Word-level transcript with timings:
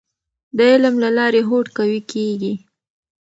د 0.57 0.59
علم 0.71 0.95
له 1.03 1.09
لارې 1.17 1.41
هوډ 1.49 1.65
قوي 1.77 2.01
کیږي. 2.11 2.53